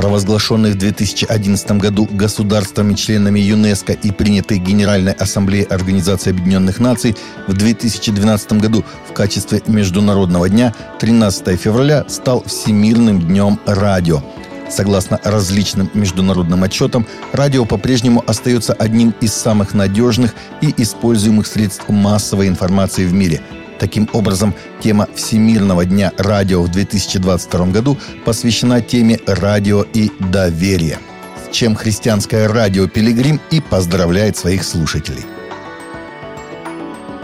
провозглашенный 0.00 0.70
в 0.70 0.78
2011 0.78 1.72
году 1.72 2.08
государствами-членами 2.10 3.38
ЮНЕСКО 3.38 3.92
и 3.92 4.10
принятый 4.10 4.56
Генеральной 4.56 5.12
Ассамблеей 5.12 5.64
Организации 5.64 6.30
Объединенных 6.30 6.80
Наций 6.80 7.14
в 7.46 7.52
2012 7.52 8.52
году 8.54 8.82
в 9.06 9.12
качестве 9.12 9.60
Международного 9.66 10.48
дня 10.48 10.74
13 11.00 11.60
февраля 11.60 12.06
стал 12.08 12.42
Всемирным 12.44 13.20
днем 13.20 13.60
радио. 13.66 14.22
Согласно 14.70 15.20
различным 15.22 15.90
международным 15.92 16.62
отчетам, 16.62 17.06
радио 17.32 17.66
по-прежнему 17.66 18.24
остается 18.26 18.72
одним 18.72 19.12
из 19.20 19.34
самых 19.34 19.74
надежных 19.74 20.34
и 20.62 20.72
используемых 20.78 21.46
средств 21.46 21.86
массовой 21.90 22.48
информации 22.48 23.04
в 23.04 23.12
мире– 23.12 23.42
Таким 23.80 24.10
образом, 24.12 24.54
тема 24.82 25.08
Всемирного 25.14 25.86
дня 25.86 26.12
радио 26.18 26.62
в 26.62 26.68
2022 26.70 27.66
году 27.68 27.96
посвящена 28.26 28.82
теме 28.82 29.18
радио 29.26 29.86
и 29.94 30.12
доверия, 30.20 30.98
с 31.42 31.54
чем 31.54 31.74
христианское 31.74 32.46
радио 32.46 32.86
«Пилигрим» 32.88 33.40
и 33.50 33.62
поздравляет 33.62 34.36
своих 34.36 34.64
слушателей. 34.64 35.24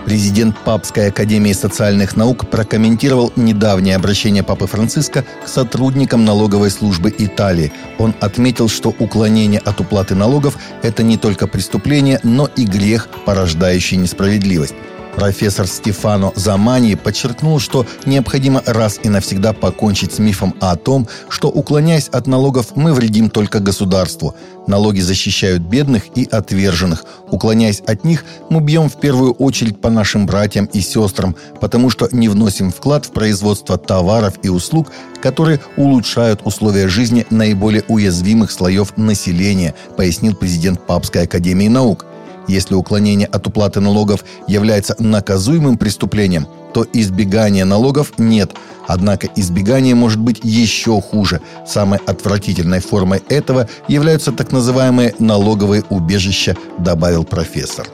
Президент 0.07 0.57
Папской 0.65 1.09
академии 1.09 1.53
социальных 1.53 2.17
наук 2.17 2.49
прокомментировал 2.49 3.33
недавнее 3.37 3.97
обращение 3.97 4.43
Папы 4.43 4.67
Франциска 4.67 5.27
к 5.45 5.49
сотрудникам 5.49 6.25
налоговой 6.25 6.71
службы 6.71 7.13
Италии. 7.19 7.73
Он 7.99 8.15
отметил, 8.21 8.69
что 8.69 8.95
уклонение 8.99 9.61
от 9.61 9.81
уплаты 9.81 10.15
налогов– 10.15 10.57
это 10.83 11.03
не 11.03 11.19
только 11.19 11.49
преступление, 11.49 12.19
но 12.23 12.47
и 12.47 12.65
грех, 12.65 13.09
порождающий 13.27 13.99
несправедливость. 13.99 14.75
Профессор 15.17 15.67
Стефано 15.67 16.33
Замани 16.37 16.95
подчеркнул, 16.95 17.59
что 17.59 17.87
необходимо 18.05 18.63
раз 18.67 19.01
и 19.03 19.09
навсегда 19.09 19.55
покончить 19.55 20.13
с 20.13 20.19
мифом 20.19 20.55
о 20.61 20.77
том, 20.77 21.09
что, 21.31 21.49
уклоняясь 21.49 22.09
от 22.09 22.27
налогов, 22.27 22.77
мы 22.77 22.93
вредим 22.93 23.31
только 23.31 23.59
государству. 23.61 24.37
Налоги 24.67 25.01
защищают 25.01 25.63
бедных 25.63 26.03
и 26.15 26.29
отверженных. 26.31 27.07
Уклоняясь 27.31 27.81
от 27.87 28.05
них, 28.05 28.27
мы 28.51 28.61
бьем 28.61 28.91
в 28.91 29.01
первую 29.01 29.33
очередь 29.33 29.81
по 29.81 29.89
нашим 29.89 30.27
братьям 30.27 30.67
и 30.67 30.83
сестрам, 30.83 31.35
потому 31.63 31.89
что 31.89 32.11
не 32.13 32.29
вносим 32.29 32.71
вклад 32.71 33.07
в 33.07 33.13
производство 33.13 33.79
товаров 33.79 34.35
и 34.43 34.51
услуг, 34.51 34.93
которые 35.23 35.61
улучшают 35.79 36.43
условия 36.45 36.89
жизни 36.89 37.27
наиболее 37.31 37.85
уязвимых 37.89 38.51
слоев 38.51 38.95
населения, 38.99 39.75
пояснил 39.97 40.37
президент 40.37 40.87
Папской 40.87 41.23
академии 41.23 41.69
наук– 41.69 42.05
если 42.49 42.75
уклонение 42.75 43.27
от 43.27 43.47
уплаты 43.47 43.81
налогов 43.81 44.25
является 44.47 44.95
наказуемым 44.99 45.79
преступлением, 45.79 46.47
то 46.75 46.87
избегания 46.93 47.65
налогов 47.65 48.13
нет. 48.19 48.53
Однако 48.87 49.29
избегание 49.35 49.95
может 49.95 50.21
быть 50.21 50.41
еще 50.43 51.01
хуже. 51.01 51.41
Самой 51.67 51.99
отвратительной 52.07 52.81
формой 52.81 53.23
этого 53.29 53.69
являются 53.89 54.33
так 54.33 54.53
называемые 54.53 55.15
налоговые 55.19 55.85
убежища, 55.89 56.57
добавил 56.79 57.25
профессор 57.25 57.87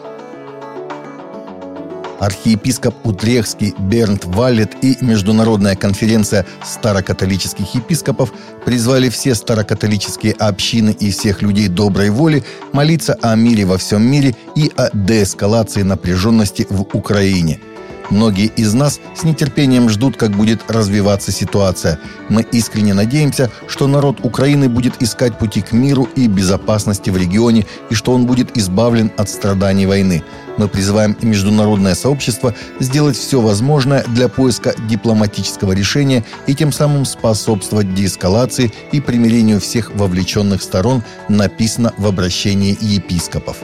архиепископ 2.23 2.95
Утрехский 3.05 3.75
Бернт 3.79 4.25
Валлет 4.25 4.73
и 4.81 4.97
Международная 5.01 5.75
конференция 5.75 6.47
старокатолических 6.65 7.75
епископов 7.75 8.33
призвали 8.65 9.09
все 9.09 9.35
старокатолические 9.35 10.35
общины 10.35 10.91
и 10.91 11.11
всех 11.11 11.43
людей 11.43 11.67
доброй 11.67 12.11
воли 12.11 12.45
молиться 12.73 13.19
о 13.23 13.35
мире 13.35 13.65
во 13.65 13.77
всем 13.77 14.03
мире 14.03 14.37
и 14.55 14.71
о 14.77 14.89
деэскалации 14.97 15.83
напряженности 15.83 16.65
в 16.71 16.83
Украине– 16.93 17.61
Многие 18.11 18.47
из 18.47 18.75
нас 18.75 19.01
с 19.15 19.23
нетерпением 19.25 19.89
ждут, 19.89 20.17
как 20.17 20.31
будет 20.33 20.71
развиваться 20.71 21.33
ситуация. 21.33 21.99
Мы 22.29 22.43
искренне 22.53 22.95
надеемся, 22.95 23.51
что 23.67 23.87
народ 23.87 24.19
Украины 24.23 24.69
будет 24.69 25.03
искать 25.03 25.39
пути 25.39 25.63
к 25.63 25.73
миру 25.73 26.09
и 26.15 26.27
безопасности 26.27 27.11
в 27.11 27.17
регионе 27.17 27.67
и 27.91 27.95
что 27.95 28.13
он 28.13 28.27
будет 28.27 28.57
избавлен 28.57 29.11
от 29.17 29.29
страданий 29.29 29.87
войны. 29.87 30.23
Мы 30.59 30.69
призываем 30.69 31.17
международное 31.23 31.95
сообщество 31.95 32.55
сделать 32.79 33.17
все 33.17 33.41
возможное 33.41 34.05
для 34.09 34.29
поиска 34.29 34.75
дипломатического 34.89 35.73
решения 35.73 36.25
и 36.47 36.55
тем 36.55 36.73
самым 36.73 37.05
способствовать 37.07 37.95
деэскалации 37.95 38.73
и 38.93 39.01
примирению 39.01 39.61
всех 39.61 39.95
вовлеченных 39.95 40.63
сторон, 40.63 41.03
написано 41.29 41.93
в 41.97 42.07
обращении 42.07 42.77
епископов. 42.81 43.57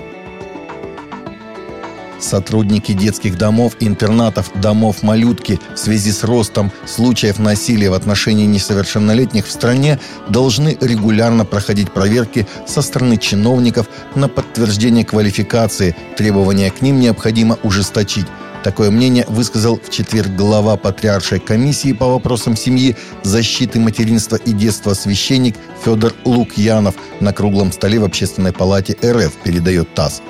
Сотрудники 2.18 2.92
детских 2.92 3.38
домов, 3.38 3.76
интернатов, 3.80 4.50
домов 4.54 5.02
малютки 5.02 5.60
в 5.74 5.78
связи 5.78 6.10
с 6.10 6.24
ростом 6.24 6.72
случаев 6.86 7.38
насилия 7.38 7.90
в 7.90 7.94
отношении 7.94 8.46
несовершеннолетних 8.46 9.46
в 9.46 9.50
стране 9.50 10.00
должны 10.28 10.76
регулярно 10.80 11.44
проходить 11.44 11.92
проверки 11.92 12.46
со 12.66 12.82
стороны 12.82 13.18
чиновников 13.18 13.88
на 14.14 14.28
подтверждение 14.28 15.04
квалификации. 15.04 15.94
Требования 16.16 16.70
к 16.70 16.82
ним 16.82 16.98
необходимо 16.98 17.56
ужесточить. 17.62 18.26
Такое 18.64 18.90
мнение 18.90 19.24
высказал 19.28 19.78
в 19.78 19.88
четверг 19.88 20.30
глава 20.30 20.76
Патриаршей 20.76 21.38
комиссии 21.38 21.92
по 21.92 22.06
вопросам 22.08 22.56
семьи, 22.56 22.96
защиты 23.22 23.78
материнства 23.78 24.34
и 24.34 24.52
детства 24.52 24.94
священник 24.94 25.54
Федор 25.84 26.12
Лукьянов 26.24 26.96
на 27.20 27.32
круглом 27.32 27.70
столе 27.70 28.00
в 28.00 28.04
Общественной 28.04 28.52
палате 28.52 28.96
РФ, 29.04 29.32
передает 29.44 29.94
ТАСС 29.94 30.20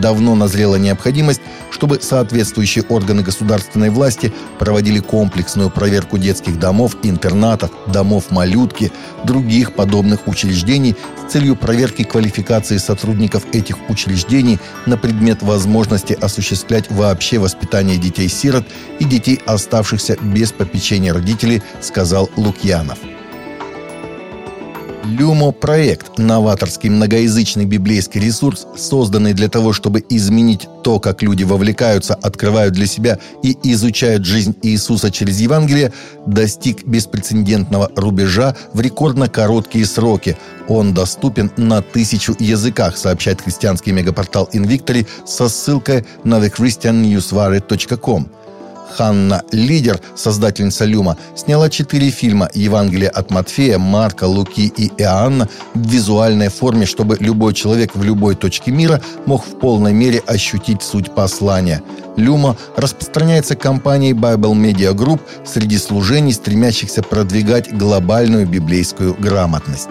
давно 0.00 0.34
назрела 0.34 0.76
необходимость, 0.76 1.40
чтобы 1.70 2.00
соответствующие 2.00 2.84
органы 2.88 3.22
государственной 3.22 3.90
власти 3.90 4.32
проводили 4.58 5.00
комплексную 5.00 5.70
проверку 5.70 6.18
детских 6.18 6.58
домов, 6.58 6.96
интернатов, 7.02 7.70
домов 7.86 8.30
малютки, 8.30 8.92
других 9.24 9.74
подобных 9.74 10.26
учреждений 10.26 10.96
с 11.16 11.32
целью 11.32 11.56
проверки 11.56 12.04
квалификации 12.04 12.78
сотрудников 12.78 13.44
этих 13.52 13.76
учреждений 13.90 14.58
на 14.86 14.96
предмет 14.96 15.42
возможности 15.42 16.12
осуществлять 16.12 16.90
вообще 16.90 17.38
воспитание 17.38 17.98
детей-сирот 17.98 18.66
и 18.98 19.04
детей, 19.04 19.40
оставшихся 19.46 20.16
без 20.20 20.52
попечения 20.52 21.12
родителей, 21.12 21.62
сказал 21.80 22.30
Лукьянов. 22.36 22.98
Люмо-проект– 25.08 26.18
новаторский 26.18 26.90
многоязычный 26.90 27.64
библейский 27.64 28.20
ресурс, 28.20 28.66
созданный 28.76 29.32
для 29.32 29.48
того, 29.48 29.72
чтобы 29.72 30.04
изменить 30.10 30.68
то, 30.84 31.00
как 31.00 31.22
люди 31.22 31.44
вовлекаются, 31.44 32.14
открывают 32.14 32.74
для 32.74 32.86
себя 32.86 33.18
и 33.42 33.56
изучают 33.62 34.26
жизнь 34.26 34.54
Иисуса 34.62 35.10
через 35.10 35.40
Евангелие, 35.40 35.94
достиг 36.26 36.84
беспрецедентного 36.84 37.90
рубежа 37.96 38.54
в 38.74 38.82
рекордно 38.82 39.30
короткие 39.30 39.86
сроки. 39.86 40.36
Он 40.68 40.92
доступен 40.92 41.50
на 41.56 41.80
тысячу 41.80 42.36
языках, 42.38 42.98
сообщает 42.98 43.40
христианский 43.40 43.92
мегапортал 43.92 44.50
Invictory 44.52 45.06
со 45.24 45.48
ссылкой 45.48 46.04
на 46.22 46.34
thechristiannewswire.com. 46.38 48.28
Ханна 48.96 49.42
Лидер, 49.52 50.00
создательница 50.16 50.84
Люма, 50.84 51.16
сняла 51.36 51.70
четыре 51.70 52.10
фильма 52.10 52.48
«Евангелие 52.54 53.08
от 53.08 53.30
Матфея», 53.30 53.78
«Марка», 53.78 54.24
«Луки» 54.24 54.72
и 54.76 54.90
«Иоанна» 54.98 55.48
в 55.74 55.88
визуальной 55.88 56.48
форме, 56.48 56.86
чтобы 56.86 57.16
любой 57.20 57.54
человек 57.54 57.94
в 57.94 58.02
любой 58.02 58.34
точке 58.34 58.70
мира 58.70 59.00
мог 59.26 59.44
в 59.44 59.58
полной 59.58 59.92
мере 59.92 60.22
ощутить 60.26 60.82
суть 60.82 61.14
послания. 61.14 61.82
Люма 62.16 62.56
распространяется 62.76 63.54
компанией 63.54 64.12
Bible 64.12 64.54
Media 64.54 64.92
Group 64.92 65.20
среди 65.44 65.78
служений, 65.78 66.32
стремящихся 66.32 67.02
продвигать 67.02 67.72
глобальную 67.72 68.46
библейскую 68.46 69.14
грамотность. 69.14 69.88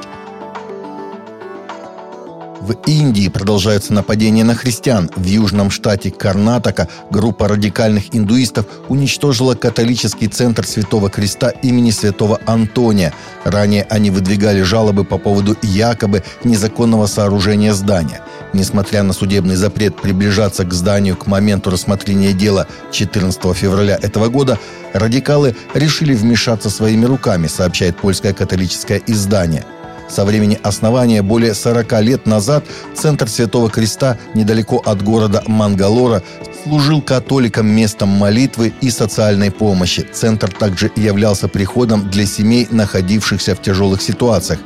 В 2.67 2.75
Индии 2.85 3.29
продолжаются 3.29 3.93
нападения 3.93 4.43
на 4.43 4.53
христиан. 4.53 5.09
В 5.15 5.23
южном 5.23 5.71
штате 5.71 6.11
Карнатака 6.11 6.89
группа 7.09 7.47
радикальных 7.47 8.13
индуистов 8.13 8.65
уничтожила 8.89 9.55
католический 9.55 10.27
центр 10.27 10.67
Святого 10.67 11.09
Креста 11.09 11.47
имени 11.47 11.91
Святого 11.91 12.41
Антония. 12.45 13.13
Ранее 13.45 13.87
они 13.89 14.11
выдвигали 14.11 14.63
жалобы 14.63 15.05
по 15.05 15.17
поводу 15.17 15.55
якобы 15.61 16.25
незаконного 16.43 17.05
сооружения 17.05 17.73
здания. 17.73 18.19
Несмотря 18.51 19.03
на 19.03 19.13
судебный 19.13 19.55
запрет 19.55 19.95
приближаться 19.95 20.65
к 20.65 20.73
зданию 20.73 21.15
к 21.15 21.25
моменту 21.25 21.69
рассмотрения 21.69 22.33
дела 22.33 22.67
14 22.91 23.55
февраля 23.55 23.97
этого 24.01 24.27
года, 24.27 24.59
радикалы 24.91 25.55
решили 25.73 26.13
вмешаться 26.13 26.69
своими 26.69 27.05
руками, 27.05 27.47
сообщает 27.47 27.95
польское 27.95 28.33
католическое 28.33 29.01
издание– 29.07 29.63
со 30.09 30.25
времени 30.25 30.59
основания 30.63 31.21
более 31.21 31.53
40 31.53 32.01
лет 32.01 32.25
назад 32.25 32.63
Центр 32.95 33.27
Святого 33.27 33.69
Креста 33.69 34.17
недалеко 34.33 34.81
от 34.85 35.01
города 35.03 35.43
Мангалора 35.47 36.23
служил 36.63 37.01
католикам 37.01 37.67
местом 37.67 38.09
молитвы 38.09 38.73
и 38.81 38.89
социальной 38.89 39.51
помощи. 39.51 40.07
Центр 40.11 40.51
также 40.51 40.91
являлся 40.95 41.47
приходом 41.47 42.09
для 42.09 42.25
семей, 42.25 42.67
находившихся 42.71 43.55
в 43.55 43.61
тяжелых 43.61 44.01
ситуациях. 44.01 44.59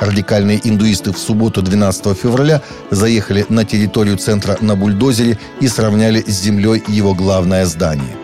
Радикальные 0.00 0.60
индуисты 0.64 1.12
в 1.12 1.18
субботу 1.18 1.62
12 1.62 2.18
февраля 2.18 2.62
заехали 2.90 3.46
на 3.48 3.64
территорию 3.64 4.16
центра 4.18 4.58
на 4.60 4.74
бульдозере 4.74 5.38
и 5.60 5.68
сравняли 5.68 6.22
с 6.26 6.42
землей 6.42 6.82
его 6.88 7.14
главное 7.14 7.64
здание. 7.64 8.23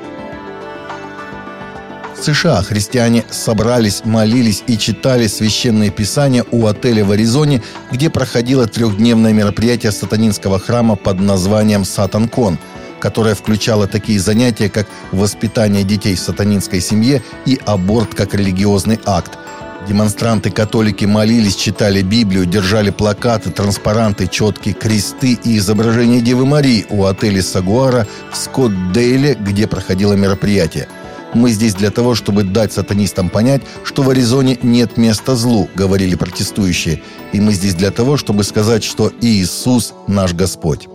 США 2.22 2.62
христиане 2.62 3.25
собрались, 3.31 4.02
молились 4.05 4.62
и 4.67 4.76
читали 4.76 5.26
священные 5.26 5.90
писания 5.90 6.44
у 6.50 6.67
отеля 6.67 7.05
в 7.05 7.11
Аризоне, 7.11 7.62
где 7.90 8.11
проходило 8.11 8.67
трехдневное 8.67 9.32
мероприятие 9.32 9.93
сатанинского 9.93 10.58
храма 10.58 10.96
под 10.96 11.20
названием 11.20 11.84
«Сатанкон», 11.84 12.58
которое 13.00 13.34
включало 13.34 13.87
такие 13.87 14.20
занятия, 14.20 14.69
как 14.69 14.87
воспитание 15.12 15.84
детей 15.84 16.14
в 16.14 16.20
сатанинской 16.20 16.81
семье 16.81 17.22
и 17.46 17.58
аборт 17.64 18.14
как 18.14 18.34
религиозный 18.34 19.00
акт– 19.06 19.32
Демонстранты-католики 19.88 21.06
молились, 21.06 21.56
читали 21.56 22.02
Библию, 22.02 22.46
держали 22.46 22.90
плакаты, 22.90 23.50
транспаранты, 23.50 24.26
четкие 24.26 24.75
кресты 24.75 25.38
и 25.43 25.56
изображения 25.56 26.20
Девы 26.20 26.44
Марии 26.44 26.87
у 26.90 27.05
отеля 27.05 27.43
Сагуара 27.43 28.06
в 28.31 28.37
Скоттдейле, 28.37 29.34
где 29.34 29.66
проходило 29.66 30.12
мероприятие. 30.12 30.87
«Мы 31.34 31.50
здесь 31.50 31.74
для 31.74 31.90
того, 31.90 32.14
чтобы 32.14 32.44
дать 32.44 32.72
сатанистам 32.72 33.28
понять, 33.28 33.62
что 33.84 34.02
в 34.02 34.10
Аризоне 34.10 34.58
нет 34.62 34.96
места 34.96 35.36
злу»,— 35.36 35.68
говорили 35.74 36.14
протестующие. 36.14 37.02
«И 37.32 37.40
мы 37.40 37.52
здесь 37.52 37.74
для 37.74 37.90
того, 37.90 38.16
чтобы 38.16 38.44
сказать, 38.44 38.84
что 38.84 39.12
Иисус 39.20 39.94
наш 40.06 40.34
Господь». 40.34 40.88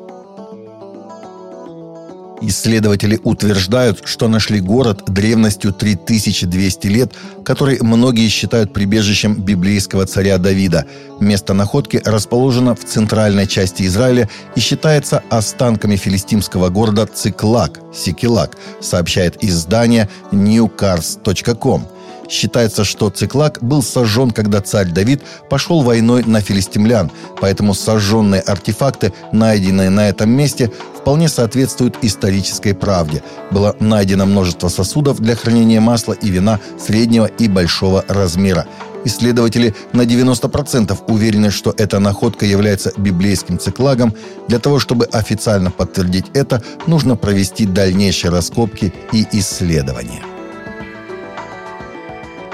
Исследователи 2.41 3.19
утверждают, 3.23 4.01
что 4.05 4.27
нашли 4.27 4.59
город 4.59 5.03
древностью 5.07 5.71
3200 5.71 6.87
лет, 6.87 7.13
который 7.45 7.79
многие 7.81 8.27
считают 8.27 8.73
прибежищем 8.73 9.35
библейского 9.35 10.05
царя 10.05 10.37
Давида. 10.37 10.85
Место 11.19 11.53
находки 11.53 12.01
расположено 12.03 12.75
в 12.75 12.83
центральной 12.83 13.47
части 13.47 13.83
Израиля 13.83 14.29
и 14.55 14.59
считается 14.59 15.23
останками 15.29 15.95
филистимского 15.95 16.69
города 16.69 17.07
Циклак, 17.07 17.79
Сикилак, 17.93 18.57
сообщает 18.81 19.43
издание 19.43 20.09
newcars.com. 20.31 21.87
Считается, 22.29 22.83
что 22.83 23.09
Циклак 23.09 23.59
был 23.61 23.83
сожжен, 23.83 24.31
когда 24.31 24.61
царь 24.61 24.89
Давид 24.89 25.21
пошел 25.49 25.81
войной 25.81 26.23
на 26.23 26.41
филистимлян, 26.41 27.11
поэтому 27.39 27.73
сожженные 27.73 28.41
артефакты, 28.41 29.13
найденные 29.31 29.89
на 29.89 30.09
этом 30.09 30.29
месте, 30.29 30.71
вполне 30.97 31.29
соответствуют 31.29 31.97
исторической 32.01 32.73
правде. 32.73 33.23
Было 33.51 33.75
найдено 33.79 34.25
множество 34.25 34.69
сосудов 34.69 35.19
для 35.19 35.35
хранения 35.35 35.79
масла 35.79 36.13
и 36.13 36.29
вина 36.29 36.59
среднего 36.79 37.25
и 37.25 37.47
большого 37.47 38.03
размера. 38.07 38.65
Исследователи 39.05 39.75
на 39.93 40.01
90% 40.01 40.97
уверены, 41.07 41.51
что 41.51 41.75
эта 41.77 41.99
находка 41.99 42.47
является 42.47 42.91
библейским 42.97 43.59
циклагом. 43.59 44.15
Для 44.47 44.57
того, 44.57 44.79
чтобы 44.79 45.05
официально 45.05 45.69
подтвердить 45.69 46.25
это, 46.33 46.63
нужно 46.87 47.15
провести 47.15 47.67
дальнейшие 47.67 48.31
раскопки 48.31 48.91
и 49.13 49.27
исследования. 49.31 50.34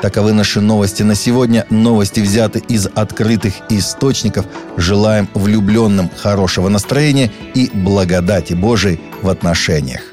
Таковы 0.02 0.34
наши 0.34 0.62
новости 0.62 1.04
на 1.04 1.14
сегодня. 1.14 1.68
Новости 1.70 2.22
взяты 2.22 2.60
из 2.68 2.88
открытых 2.88 3.54
источников. 3.70 4.48
Желаем 4.76 5.30
влюбленным 5.36 6.10
хорошего 6.18 6.70
настроения 6.70 7.32
и 7.54 7.70
благодати 7.72 8.54
Божией 8.54 9.00
в 9.22 9.30
отношениях. 9.30 10.11